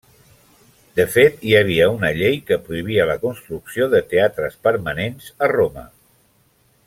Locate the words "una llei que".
1.97-2.57